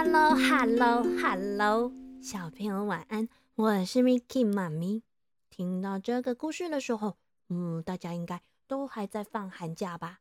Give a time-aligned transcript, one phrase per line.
[0.00, 1.92] Hello，Hello，Hello，
[2.22, 5.02] 小朋友晚安，我是 Mickey 妈咪。
[5.50, 7.16] 听到这个故事的时候，
[7.48, 10.20] 嗯，大家应该都还在放寒假吧？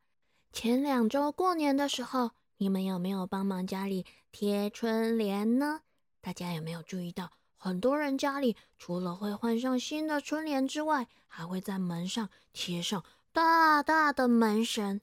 [0.51, 5.81] 前两周过年的时候，你们有没有帮忙家里贴春联呢？
[6.21, 15.01] 大家有没有注意到，很多人家里除了会换上新的春联之外，还会在门上贴上大大的门神，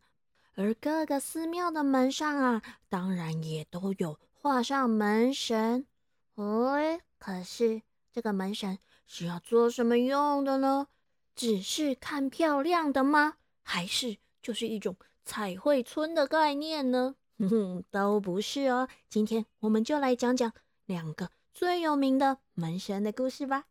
[0.57, 4.19] 而各个寺庙的门上啊，当然也都有。
[4.45, 5.87] 画上门神，
[6.35, 7.81] 哎，可是
[8.13, 10.89] 这个门神是要做什么用的呢？
[11.35, 13.37] 只是看漂亮的吗？
[13.63, 17.15] 还是就是一种彩绘村的概念呢？
[17.39, 18.87] 哼哼，都不是哦。
[19.09, 20.53] 今天我们就来讲讲
[20.85, 23.65] 两个最有名的门神的故事吧。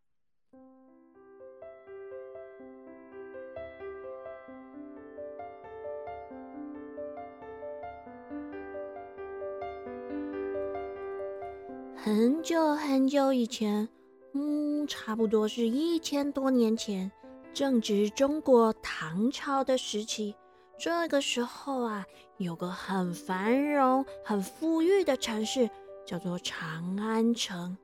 [12.16, 13.90] 很久很久以前，
[14.34, 17.12] 嗯，差不多是一千多年前，
[17.56, 20.36] 正值中国唐朝的时期。
[20.78, 22.06] 这个时候啊，
[22.38, 25.68] 有个很繁荣、很富裕的城市，
[26.06, 27.76] 叫做长安城。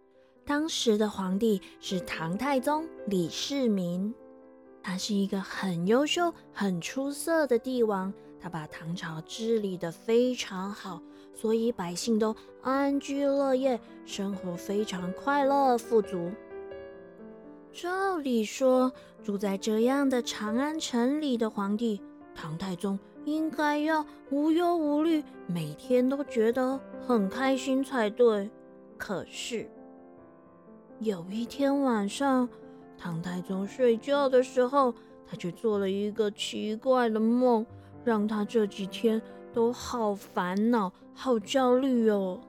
[0.45, 4.13] 当时的皇帝是唐太宗李世民，
[4.83, 11.02] 他是一个很优秀、很出色的帝王，他把唐朝治理得非常好。
[11.33, 16.30] 所以百姓都安居乐业，生活非常快乐富足。
[17.72, 18.91] 照理说，
[19.23, 22.02] 住在这样的长安城里的皇帝
[22.35, 28.50] 唐太宗应该要无忧无虑，每天都觉得很开心才对。
[28.97, 29.69] 可是
[31.00, 32.50] 有一天晚上，
[32.97, 34.94] 唐太宗睡觉的时候，
[35.25, 37.66] 他却做了一个奇怪的梦，
[38.03, 39.22] 让他这几天。
[39.51, 42.40] 都好烦恼，好焦虑哦。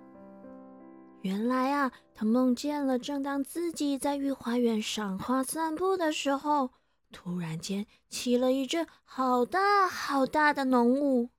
[1.22, 6.70] 原来啊，他梦见了，正当自己在御花园赏花散步的时候，
[7.10, 11.30] 突然间起了一阵好大好大的浓雾，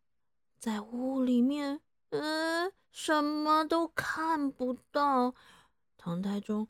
[0.59, 5.33] 在雾里面，嗯，什么都看不到。
[5.97, 6.67] 唐太宗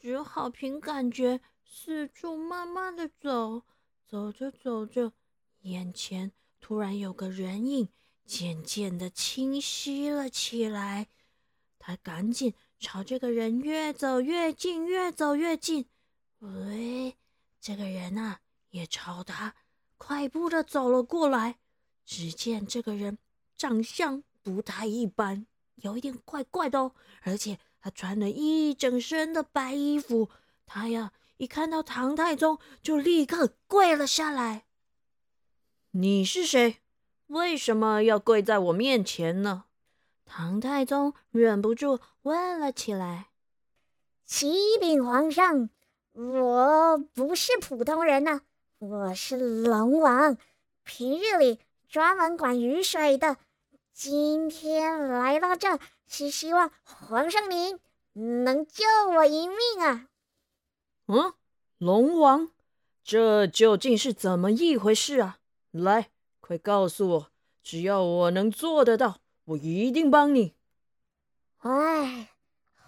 [0.00, 3.62] 只好凭感觉四处慢慢的走，
[4.08, 5.12] 走着走着，
[5.60, 7.88] 眼前突然有个人影。
[8.32, 11.08] 渐渐的清晰了起来，
[11.78, 15.84] 他赶紧朝这个人越走越近，越走越近。
[16.38, 17.14] 喂，
[17.60, 19.54] 这个人啊，也朝他
[19.98, 21.58] 快步的走了过来。
[22.06, 23.18] 只见这个人
[23.58, 30.30] 长相不太一般，有一点怪怪的哦，而且他穿了一整身的白衣服。
[30.64, 34.64] 他呀，一看到唐太宗，就立刻跪了下来。
[35.90, 36.81] 你是谁？
[37.28, 39.64] 为什么要跪在我面前呢？
[40.24, 43.28] 唐太宗忍不住问了起来。
[44.24, 45.68] 启禀皇上，
[46.12, 48.40] 我不是普通人呐，
[48.78, 50.38] 我是龙王，
[50.84, 53.36] 平日里专门管雨水的。
[53.92, 57.78] 今天来到这，是希望皇上您
[58.44, 58.84] 能救
[59.16, 60.08] 我一命啊！
[61.08, 61.34] 嗯，
[61.76, 62.50] 龙王，
[63.04, 65.38] 这究竟是怎么一回事啊？
[65.72, 66.11] 来。
[66.52, 67.32] 快告诉我，
[67.62, 70.54] 只要我能做得到，我一定帮你。
[71.60, 72.28] 哎，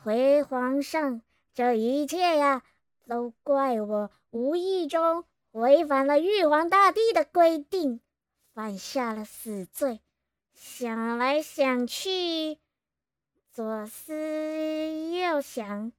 [0.02, 1.22] 回皇上，
[1.54, 2.62] 这一切呀，
[3.08, 8.02] 都怪我无意中违反了玉皇大帝的规定，
[8.52, 10.02] 犯下了死罪。
[10.52, 12.58] 想来想去，
[13.50, 14.12] 左思
[15.10, 15.90] 右想，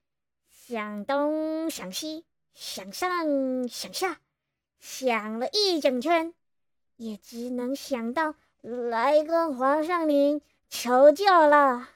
[0.52, 4.20] 想东想西，想上想下，
[4.80, 6.32] 想了一整圈。
[6.98, 11.90] 也只能想到来跟皇上您求救了。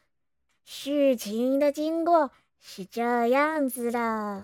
[0.66, 4.44] 事情的经过是这样子的：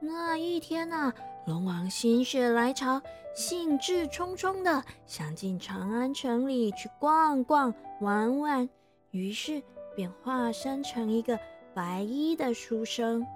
[0.00, 1.12] 那一天呢，
[1.44, 3.02] 龙王心血来潮，
[3.34, 8.68] 兴致冲冲的想进长安城里去逛逛玩玩，
[9.10, 9.62] 于是。
[9.98, 11.36] 便化身成一个
[11.74, 13.26] 白衣的书生。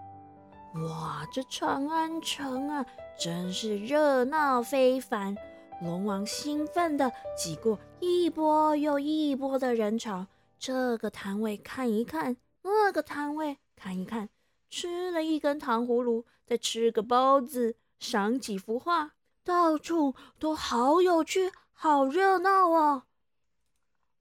[0.75, 2.87] 哇，这长安城啊，
[3.19, 5.37] 真是热闹非凡！
[5.83, 10.25] 龙王兴奋地挤过一波又一波的人潮，
[10.57, 14.29] 这个摊位看一看，那个摊位看一看，
[14.71, 23.03] 吃了一根糖葫芦，再吃个包子，赏几幅画，到处都好有趣，好热闹哦！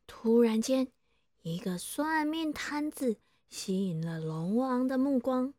[0.07, 0.87] 突然间。
[1.43, 3.17] 一个算命摊子
[3.49, 5.53] 吸引了龙王的目光。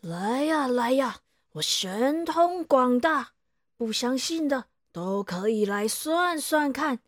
[0.00, 1.20] 来呀，来呀！
[1.52, 3.32] 我神通广大，
[3.76, 7.00] 不相信的都可以来算算看。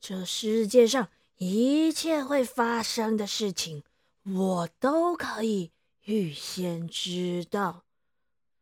[0.00, 3.82] 这世界上一切会发生的事情，
[4.24, 5.72] 我都可以
[6.04, 7.84] 预先知道。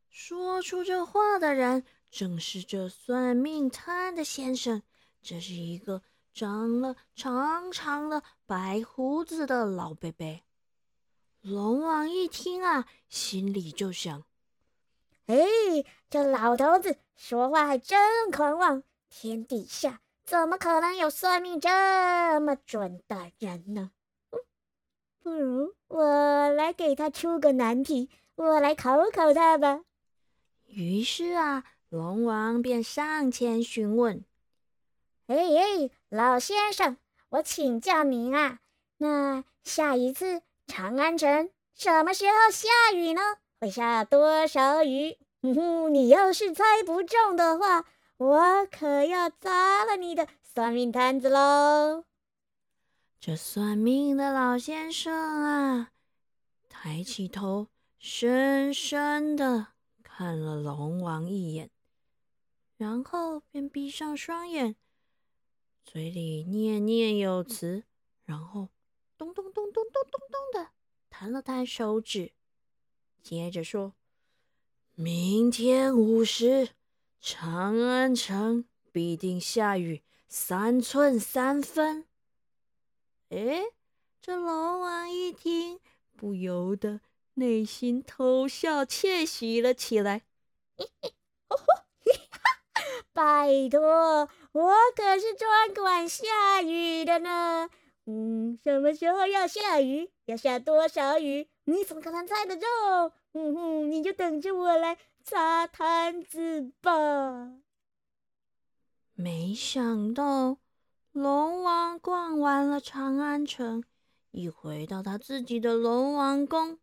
[0.08, 4.82] 说出这话的人正是这算命摊的先生。
[5.20, 6.02] 这是一个
[6.34, 10.40] 长了长长的白胡子的老伯伯。
[11.40, 14.24] 龙王一听啊，心里就想
[15.26, 15.36] ：“哎，
[16.10, 18.82] 这老头子说话还真狂妄！
[19.08, 21.70] 天底下怎么可能有算命这
[22.40, 23.92] 么准的人呢？
[25.22, 29.84] 不如我来给他出个难题，我来考考他吧。”
[30.66, 34.24] 于是啊，龙王便上前询问。
[35.26, 36.96] 哎哎，老先生，
[37.28, 38.60] 我请教您啊，
[38.98, 43.20] 那下一次长安城什么时候下雨呢？
[43.60, 45.18] 会下多少雨？
[45.42, 47.84] 哼哼，你要是猜不中的话，
[48.18, 52.04] 我可要砸了你的算命摊子喽！
[53.18, 55.90] 这算命的老先生啊，
[56.68, 57.66] 抬起头，
[57.98, 59.66] 深深的
[60.04, 61.70] 看了龙王一眼，
[62.76, 64.76] 然后便闭上双眼。
[65.84, 67.84] 嘴里念念有词，
[68.24, 68.68] 然后
[69.16, 70.70] 咚咚咚咚咚咚咚的
[71.08, 72.32] 弹了弹手指，
[73.22, 73.94] 接着说
[74.96, 76.70] ：“明天午时，
[77.20, 82.06] 长安城必定下雨三寸三分。”
[83.30, 83.62] 哎，
[84.20, 85.78] 这龙王一听，
[86.16, 87.00] 不由得
[87.34, 90.22] 内心偷笑窃喜了起来。
[93.14, 94.28] 拜托。
[94.52, 97.70] 我可是专管下雨的呢，
[98.04, 102.68] 嗯，什么时候要下雨，要下多少雨，你怎么可能猜得中？
[103.32, 107.52] 嗯哼，你就等着我来擦摊子吧。
[109.14, 110.58] 没想到
[111.12, 113.84] 龙王逛完了长安城，
[114.32, 116.78] 一回到他自己的龙王宫，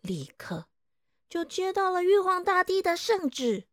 [0.00, 0.66] 立刻
[1.28, 3.64] 就接到了玉皇大帝的圣旨，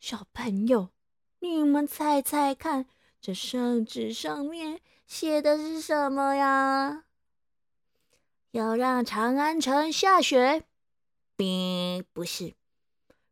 [0.00, 0.90] 小朋友。
[1.40, 2.86] 你们猜猜看，
[3.20, 7.04] 这圣旨上面写的是什么呀？
[8.50, 10.64] 要让长安城下雪？
[11.36, 12.54] 并不是。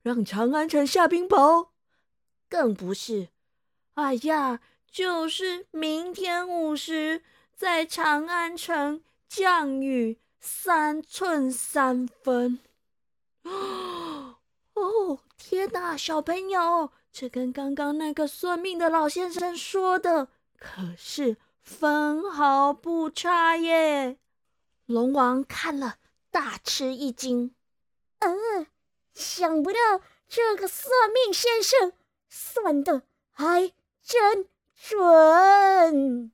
[0.03, 1.71] 让长安城下冰雹？
[2.49, 3.31] 更不是。
[3.95, 7.25] 哎呀，就是明天午时，
[7.57, 12.61] 在长安城降雨三寸三分。
[13.43, 16.93] 哦，天哪，小朋友！
[17.19, 20.29] 这跟刚刚那个算命的老先生说的
[20.59, 24.19] 可是分毫不差耶！
[24.85, 25.97] 龙王看了
[26.31, 27.55] 大吃一惊，
[28.19, 28.67] 嗯，
[29.15, 29.79] 想不到
[30.29, 31.95] 这个算命先生
[32.29, 33.01] 算的
[33.33, 33.73] 还
[34.03, 36.31] 真准。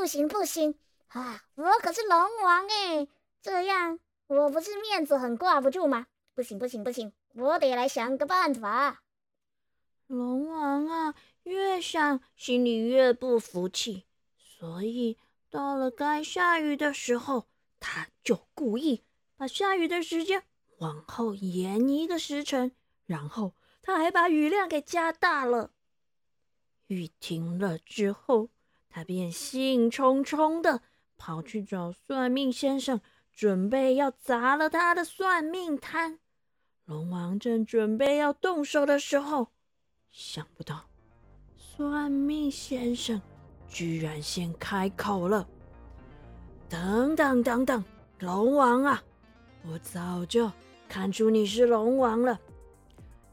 [0.00, 0.76] 不行不行
[1.08, 1.44] 啊！
[1.56, 3.06] 我可是龙王哎，
[3.42, 6.06] 这样我不是面子很挂不住吗？
[6.32, 9.02] 不行不行不行，我得来想个办法。
[10.06, 14.06] 龙王啊，越想心里越不服气，
[14.38, 15.18] 所以
[15.50, 17.46] 到了该下雨的时候，
[17.78, 19.04] 他就故意
[19.36, 20.44] 把下雨的时间
[20.78, 22.72] 往后延一个时辰，
[23.04, 23.52] 然后
[23.82, 25.72] 他还把雨量给加大了。
[26.86, 28.48] 雨停了之后。
[28.90, 30.82] 他便兴冲冲的
[31.16, 33.00] 跑去找算命先生，
[33.32, 36.18] 准备要砸了他的算命摊。
[36.84, 39.46] 龙王正准备要动手的时候，
[40.10, 40.86] 想不到
[41.56, 43.22] 算命先生
[43.68, 45.46] 居然先开口了
[46.68, 47.84] ：“等等等等，
[48.18, 49.00] 龙王啊，
[49.62, 50.50] 我早就
[50.88, 52.40] 看出你是龙王了，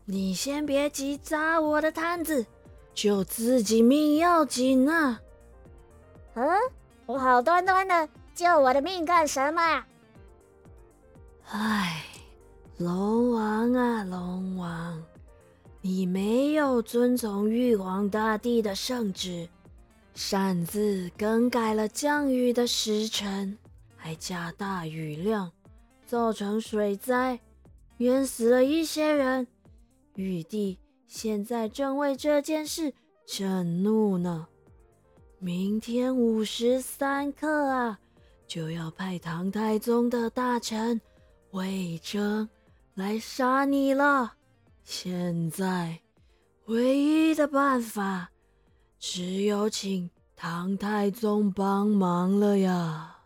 [0.06, 2.46] 你先别急砸我的摊子，
[2.94, 5.20] 救自己命要紧啊！”
[6.38, 6.48] 嗯，
[7.08, 9.84] 我好端端的救我的命干什么？
[11.50, 12.04] 唉，
[12.78, 15.04] 龙王啊，龙王，
[15.82, 19.50] 你没有遵从玉皇大帝的圣旨，
[20.14, 23.58] 擅自更改了降雨的时辰，
[23.96, 25.52] 还加大雨量，
[26.06, 27.40] 造成水灾，
[27.98, 29.48] 淹死了一些人。
[30.14, 30.78] 玉帝
[31.08, 32.94] 现在正为这件事
[33.26, 34.48] 震怒呢。
[35.40, 38.00] 明天午时三刻啊，
[38.48, 41.00] 就要派唐太宗的大臣
[41.52, 42.50] 魏征
[42.96, 44.34] 来杀你了。
[44.84, 46.00] 现在
[46.66, 48.32] 唯一的办法，
[48.98, 53.20] 只有请唐太宗帮忙了呀！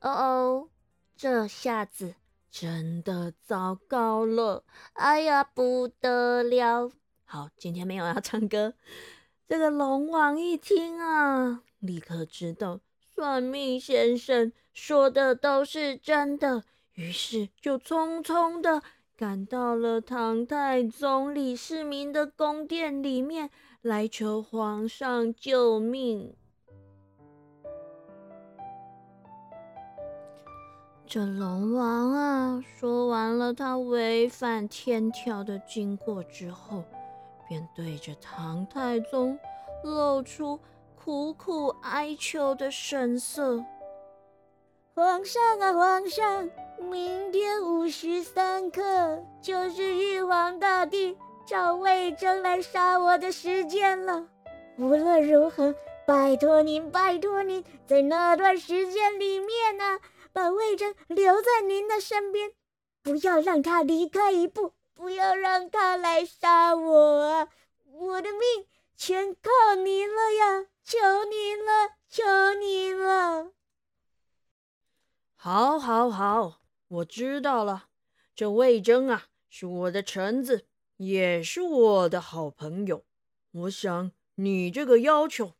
[0.00, 0.68] 哦哦，
[1.16, 2.14] 这下子
[2.48, 4.62] 真的糟糕了！
[4.92, 6.92] 哎呀，不得了！
[7.24, 8.74] 好，今天没有要唱歌。
[9.48, 12.80] 这个龙王一听啊，立刻知道
[13.14, 18.82] 算命先生说的都是真的，于是就匆匆的
[19.16, 23.50] 赶到了唐太宗李世民的宫殿里面，
[23.82, 26.34] 来求皇上救命。
[31.06, 36.82] 这龙王啊，说完了他违反天条的经过之后，
[37.48, 39.38] 便对着唐太宗
[39.82, 40.58] 露出
[40.94, 43.64] 苦苦哀求的神色。
[44.94, 54.26] 皇上啊，皇上，明天午时三刻就是玉皇大帝找魏征来杀我的时间了。
[54.78, 55.74] 无论如何，
[56.06, 59.98] 拜托您，拜托您，在那段时间里面呢。
[60.32, 62.50] 把魏征留在您的身边，
[63.02, 67.48] 不要让他离开一步，不要让他来杀我啊！
[67.84, 70.66] 我的命全靠您了呀！
[70.82, 73.52] 求您了，求您了！
[75.34, 77.88] 好，好，好，我知道了。
[78.34, 83.04] 这魏征啊，是我的臣子，也是我的好朋友。
[83.52, 85.52] 我想你这个要求，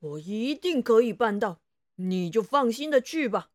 [0.00, 1.60] 我一定可以办到，
[1.96, 3.50] 你就放心的去吧。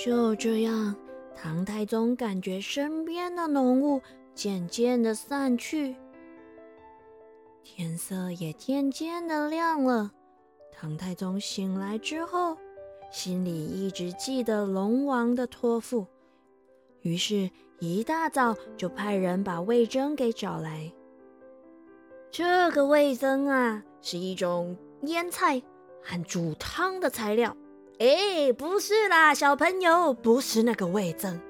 [0.00, 0.94] 就这样，
[1.34, 4.00] 唐太宗感觉身边的浓雾
[4.32, 5.96] 渐渐的散去，
[7.64, 10.12] 天色也渐渐的亮了。
[10.72, 12.56] 唐太宗醒来之后，
[13.10, 16.06] 心里一直记得龙王的托付，
[17.02, 17.50] 于是，
[17.80, 20.92] 一大早就派人把魏征给找来。
[22.30, 25.60] 这个魏征啊，是一种腌菜
[26.04, 27.56] 和煮汤的材料。
[27.98, 31.40] 哎，不是啦，小朋友，不是那个魏征，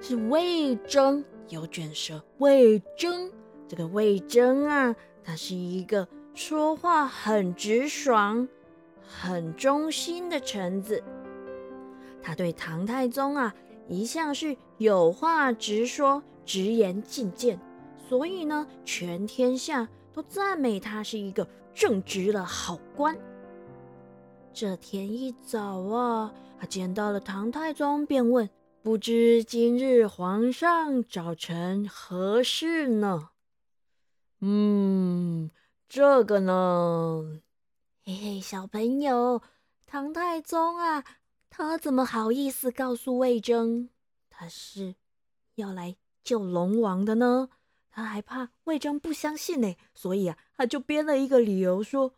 [0.00, 3.28] 是魏征，有卷舌，魏征。
[3.66, 8.46] 这个魏征啊，他是一个说话很直爽、
[9.02, 11.02] 很忠心的臣子。
[12.22, 13.52] 他对唐太宗啊，
[13.88, 17.58] 一向是有话直说、直言进谏，
[18.08, 23.18] 所以呢，全天下都赞美他是一个正直的好官。
[24.60, 28.50] 这天一早啊，他见到了唐太宗，便问
[28.82, 33.28] ：“不知今日皇上早晨何事呢
[34.42, 35.52] ？”“嗯，
[35.88, 37.40] 这个呢，
[38.04, 39.40] 嘿嘿，小朋友，
[39.86, 41.04] 唐太宗啊，
[41.48, 43.90] 他怎么好意思告诉魏征，
[44.28, 44.96] 他是
[45.54, 47.48] 要来救龙王的呢？
[47.92, 52.14] 他还怕魏征不相信呢，所以啊，他就编了一个理由说：‘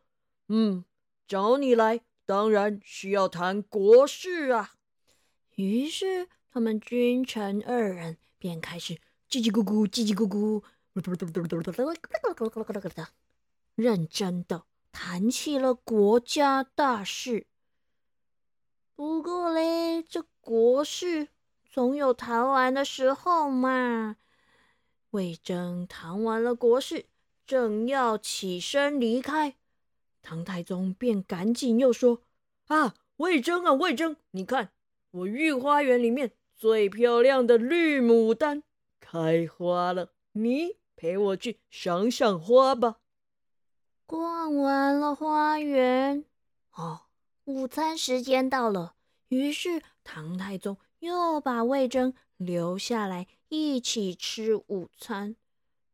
[0.48, 0.86] 嗯，
[1.28, 4.74] 找你来。’”当然需要谈国事啊！
[5.56, 8.94] 于是他们君臣二人便开始
[9.28, 10.62] 叽叽咕咕、叽叽咕咕，
[13.74, 17.48] 认真的谈起了国家大事。
[18.94, 21.30] 不过嘞，这国事
[21.68, 24.18] 总有谈完的时候嘛。
[25.10, 27.06] 魏征谈完了国事，
[27.44, 29.56] 正要起身离开。
[30.22, 32.22] 唐太宗便赶紧又说
[32.68, 34.72] ：“啊，魏征啊，魏征，你看
[35.10, 38.62] 我御花园里面最漂亮的绿牡丹
[39.00, 42.98] 开花了，你陪我去赏赏花吧。”
[44.06, 46.24] 逛完了花园，
[46.72, 47.02] 哦，
[47.44, 48.94] 午餐时间到了。
[49.28, 55.36] 于是唐太宗又把魏征留下来一起吃午餐。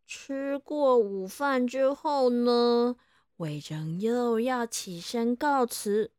[0.07, 2.97] 吃过午饭之后呢？
[3.37, 6.11] 魏征又要起身告辞，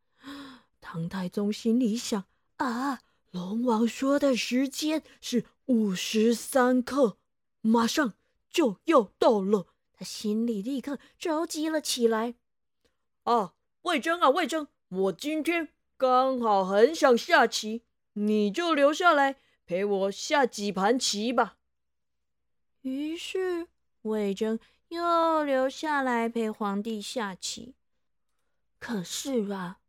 [0.79, 2.25] 唐太宗心里想：
[2.57, 7.17] 啊，龙王说的时间是午时三刻，
[7.61, 8.13] 马上
[8.51, 9.67] 就要到了。
[9.93, 12.35] 他心里立刻着急了起来。
[13.23, 17.81] 啊，魏征啊，魏征，我今天刚好很想下棋，
[18.13, 21.57] 你就留下来陪我下几盘棋吧。
[22.81, 23.69] 于是
[24.07, 24.59] 魏征。
[24.89, 27.75] 又留下来陪皇帝下棋。
[28.79, 29.79] 可是啊，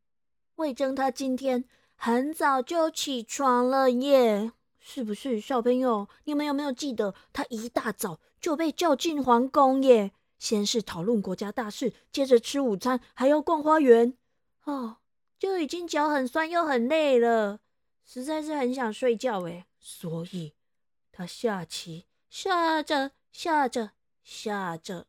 [0.57, 5.41] 魏征他今天很早就起床了耶，是不是？
[5.41, 10.11] 小朋友，你们有没有记得他一大早就被叫进皇宫耶？
[10.37, 14.17] 先是讨论国家大事，接着吃午餐，还要逛花园。
[14.65, 14.97] 哦，
[15.39, 17.61] 就已经脚很酸又很累了，
[18.05, 19.67] 实在是很想睡觉诶。
[19.79, 20.55] 所以，
[21.13, 23.93] 他下棋下着下着
[24.31, 25.07] 吓着，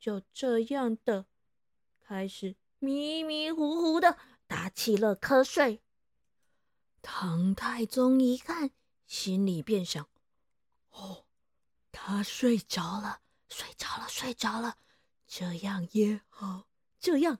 [0.00, 1.26] 就这样的
[2.00, 4.18] 开始迷迷糊糊的
[4.48, 5.80] 打起了瞌睡。
[7.00, 8.72] 唐太宗一看，
[9.06, 10.08] 心里便想：
[10.90, 11.24] 哦，
[11.92, 13.20] 他睡着了。
[13.48, 14.76] 睡着了，睡着了，
[15.28, 16.66] 这样也好，
[16.98, 17.38] 这样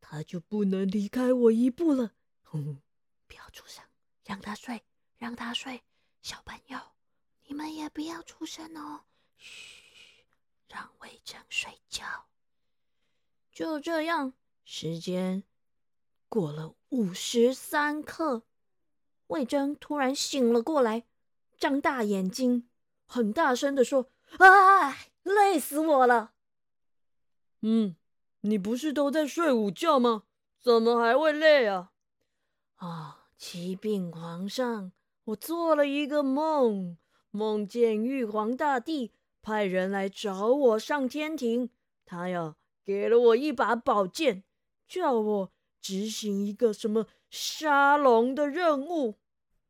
[0.00, 2.14] 他就不能离开我一步了。
[2.42, 2.82] 哼，
[3.28, 3.84] 不要出声，
[4.24, 4.82] 让他睡，
[5.16, 5.84] 让他睡。
[6.22, 6.80] 小朋友，
[7.44, 9.04] 你们也不要出声哦。
[9.36, 9.79] 嘘，
[10.70, 12.04] 让魏征睡觉。
[13.52, 14.32] 就这样，
[14.64, 15.42] 时间
[16.28, 18.44] 过了五十三刻，
[19.26, 21.04] 魏征突然醒了过来，
[21.58, 22.70] 张大眼睛，
[23.04, 26.32] 很大声的说：“哎！”累死我了！
[27.60, 27.94] 嗯，
[28.40, 30.24] 你不是都在睡午觉吗？
[30.58, 31.92] 怎么还会累啊？
[32.76, 34.92] 啊，启禀皇上，
[35.24, 36.96] 我做了一个梦，
[37.30, 41.70] 梦见玉皇大帝派人来找我上天庭，
[42.04, 44.44] 他呀给了我一把宝剑，
[44.88, 49.16] 叫我执行一个什么杀龙的任务。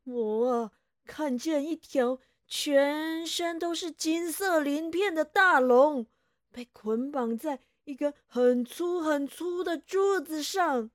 [0.05, 0.73] 我啊，
[1.05, 2.19] 看见一条。
[2.53, 6.09] 全身都是金色鳞片的大龙，
[6.51, 10.91] 被捆绑在一根很粗很粗的柱子上。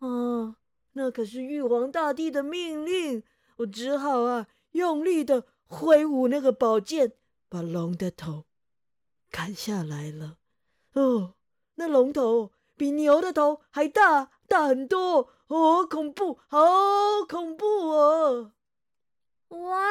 [0.00, 0.56] 啊，
[0.92, 3.22] 那可是玉皇大帝的命令，
[3.56, 7.14] 我只好啊用力的挥舞那个宝剑，
[7.48, 8.44] 把龙的头
[9.30, 10.36] 砍下来了。
[10.94, 11.34] 哦，
[11.76, 16.58] 那龙头比牛的头还大，大很多，好恐怖，好
[17.28, 18.52] 恐怖哦！
[19.48, 19.82] 哇！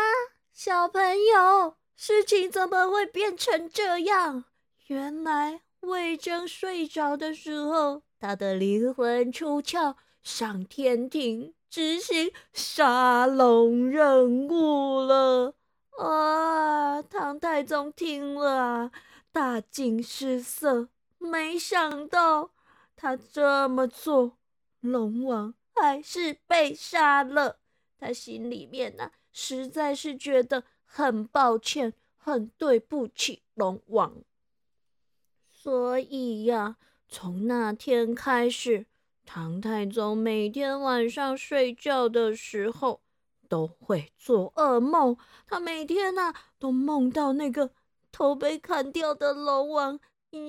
[0.54, 4.46] 小朋友，事情怎么会变成这样？
[4.88, 15.56] 原来魏征睡着的时候，他的灵魂出窍，上天庭执行杀龙任务了。
[15.98, 17.02] 啊！
[17.02, 18.92] 唐太宗听了，
[19.32, 20.90] 大惊失色。
[21.18, 22.52] 没想到
[22.96, 24.38] 他这么做，
[24.80, 27.60] 龙王还是被杀了。
[28.00, 29.12] 他心里面呢？
[29.34, 34.24] 实在是觉得很抱歉，很对不起龙王。
[35.52, 38.86] 所以呀，从那天开始，
[39.26, 43.02] 唐太宗每天晚上睡觉的时候
[43.48, 45.18] 都会做噩梦。
[45.48, 47.72] 他每天啊都梦到那个
[48.12, 50.00] 头被砍掉的龙王，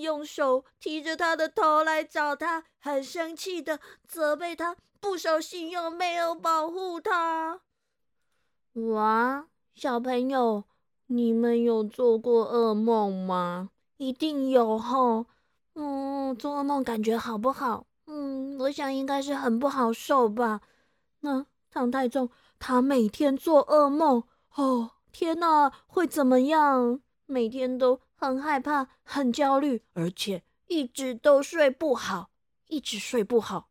[0.02, 7.61] 用手提着他的头来找他，很生气的责备他不守信用，没有保护他。
[8.74, 10.64] 哇，小朋友，
[11.06, 13.70] 你们有做过噩梦吗？
[13.96, 15.26] 一定有哈。
[15.74, 17.87] 嗯，做噩梦感觉好不好？
[18.06, 20.61] 嗯，我想应该是很不好受吧。
[21.20, 27.00] 那唐太宗他每天做噩梦，哦，天哪，会怎么样？
[27.26, 32.30] 每天都很害怕、很焦虑，而且一直都睡不好，
[32.68, 33.68] 一直睡不好，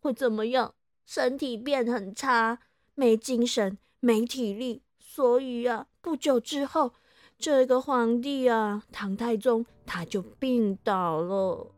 [0.00, 0.74] 会怎么样？
[1.04, 2.58] 身体变很差，
[2.94, 3.78] 没精神。
[3.98, 6.92] 没体力，所以啊，不久之后，
[7.38, 11.72] 这个皇帝啊，唐太宗他就病倒了。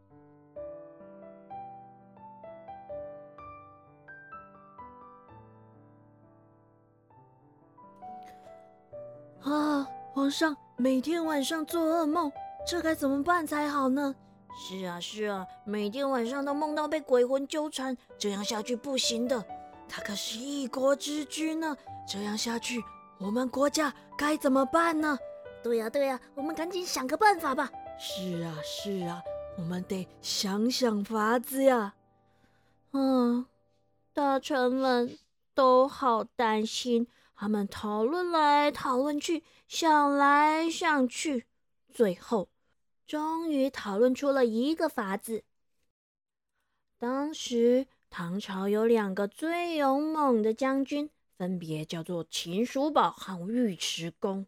[9.52, 12.30] 啊，皇上每天晚上做噩梦，
[12.66, 14.14] 这该怎么办才好呢？
[14.58, 19.44] 是啊，是啊，每天晚上都梦到被鬼魂纠缠，这样下去不行的。
[19.88, 21.76] 他可是一国之君呢。
[22.06, 22.82] 这样下去，
[23.18, 25.18] 我们国家该怎么办呢？
[25.62, 27.70] 对呀，对呀，我们赶紧想个办法吧。
[27.98, 29.22] 是啊，是啊，
[29.56, 31.94] 我们得想想法子呀。
[32.92, 33.44] 嗯，
[34.12, 35.18] 大臣们
[35.54, 37.06] 都好担心，
[37.40, 41.46] 他们讨论来讨论去，想来想去，
[41.88, 42.48] 最后
[43.06, 45.44] 终于讨论出了一个法子。
[46.98, 51.08] 当时唐朝有两个最勇猛的将军。
[51.36, 54.44] 分别叫做秦叔宝和尉迟恭。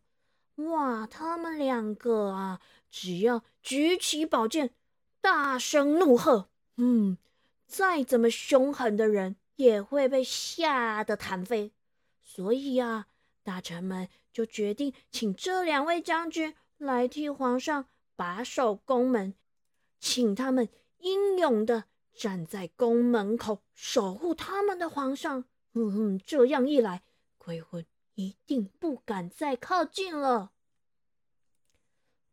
[0.56, 4.74] 哇，他们两个啊，只要举起宝剑，
[5.20, 7.16] 大声怒喝，嗯，
[7.68, 11.70] 再怎么凶狠的人也会被吓得弹飞。
[12.32, 13.08] 所以啊，
[13.42, 19.34] 大臣们就决定请这两位将军来替皇上把守宫门，
[19.98, 25.46] 请他们英勇的站在宫门口守护他们的皇上。
[25.72, 27.02] 嗯哼，这样一来，
[27.36, 30.52] 鬼魂一定不敢再靠近了。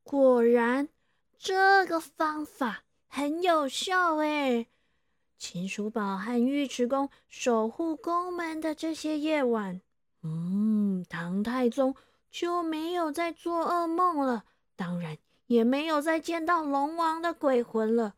[0.04, 0.90] 果然，
[1.40, 4.68] 这个方法很有效哎！
[5.40, 9.82] 秦叔宝和尉迟恭守护宫门的这些夜晚，
[10.23, 11.95] 嗯，唐太宗
[12.30, 18.15] 就没有再做噩梦了，当然也没有再见到龙王的鬼魂了。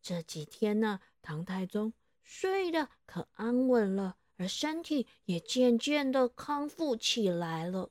[0.00, 7.90] 这几天呢，唐太宗睡得可安稳了，而身体也渐渐的康复起来了。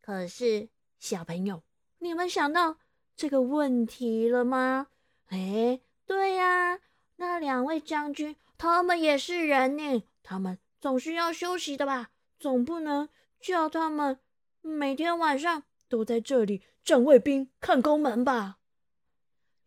[0.00, 1.62] 可是，小朋友，
[1.98, 2.78] 你们想到
[3.14, 4.88] 这个问题了吗？
[5.28, 6.80] 哎，对呀，
[7.16, 12.10] 那两位将军，他们也是人呢，他们总是要休息的吧？
[12.42, 13.08] 总不能
[13.40, 14.18] 叫他们
[14.62, 18.58] 每天晚上都在这里站卫兵、看宫门吧？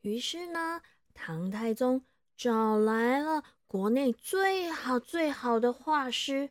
[0.02, 0.82] 于是呢，
[1.14, 2.04] 唐太宗
[2.36, 6.50] 找来了国内最好最好的画师，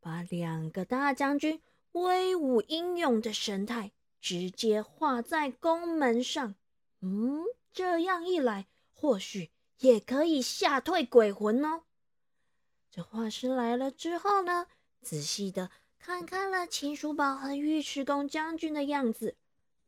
[0.00, 1.60] 把两个大将军。
[1.92, 6.54] 威武英勇的神态直接画在宫门上，
[7.00, 11.82] 嗯，这样一来，或许也可以吓退鬼魂哦。
[12.90, 14.66] 这画师来了之后呢，
[15.02, 19.36] 仔细的看看了秦叔宝和尉迟恭将军的样子，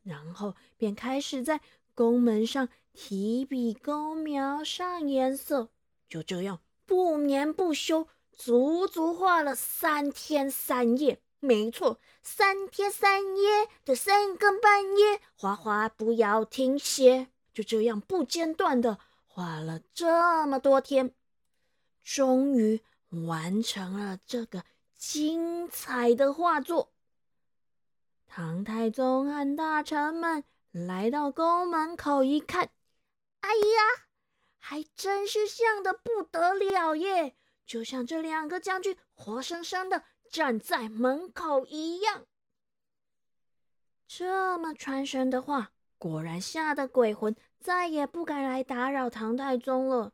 [0.03, 1.61] 然后便开始在
[1.95, 5.69] 宫门上提笔勾描上颜色。
[6.09, 11.21] 就这样不眠不休，足足画了三天三夜。
[11.41, 21.15] 没错，三天三夜的三更半夜，画画不要停歇，就这样不间断的画了这么多天，
[22.03, 24.65] 终于完成了这个
[24.99, 26.93] 精彩的画作。
[28.27, 32.71] 唐太宗和大臣们来到宫门口一看，
[33.41, 34.05] 哎呀，
[34.59, 37.35] 还真是像的不得了耶！
[37.65, 40.05] 就像这两个将军活生生的。
[40.31, 42.27] 站在门口一样，
[44.07, 50.13] 这么传神的话，果然吓得鬼魂再也不敢来打扰唐太宗了。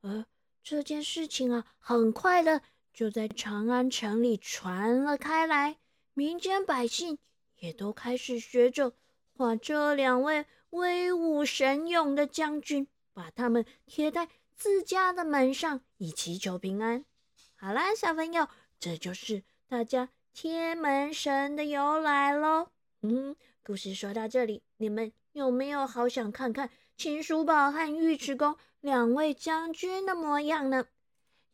[0.00, 0.26] 而
[0.64, 2.62] 这件事情啊，很快的
[2.94, 5.78] 就在长安城里传了开来，
[6.14, 7.18] 民间百姓
[7.58, 8.92] 也都开始学着
[9.36, 17.04] 画这两位威武神勇的将军，把他们贴在自家的门上，以祈求平安。
[17.56, 18.46] 好啦，小朋友。
[18.78, 22.68] 这就是大家贴门神的由来喽。
[23.00, 30.86] 嗯，故事说到这里，你们有没有好想看看秦叔宝和尉迟恭两位将军的模样呢？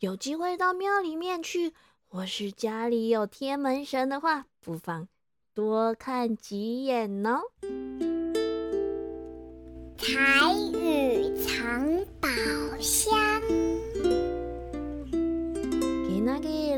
[0.00, 1.74] 有机会到庙里面去，
[2.08, 5.06] 或是家里有天门神的话，不妨
[5.52, 7.42] 多看几眼哦。
[9.98, 10.16] 彩
[10.72, 12.28] 雨藏宝
[12.80, 13.12] 箱。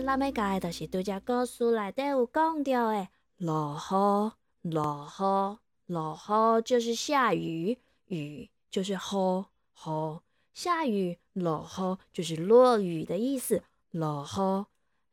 [0.04, 3.08] 咱们讲的就是对只故事内底有讲到的，
[3.38, 4.32] 落雨，
[4.68, 10.20] 落雨，落雨就是下雨，雨就是雨，雨
[10.54, 13.62] 下雨，落雨就是落雨的意思。
[13.90, 14.66] 落雨，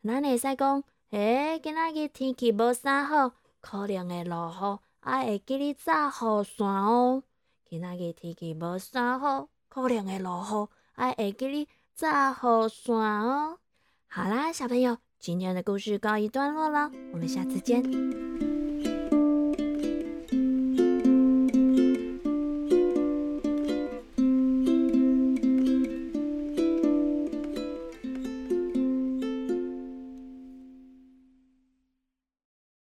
[0.08, 7.24] 咱会使讲，诶，今仔日天气无啥好，可能会落雨，啊，会记你炸雨伞哦。
[7.66, 13.58] 今仔日天气无啥好，可能会落雨，啊，会记你炸雨伞哦。
[14.08, 18.59] 好啦，小朋友，今天的故事告一段落了，我们下次见。